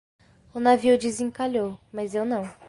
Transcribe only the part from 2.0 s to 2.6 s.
eu não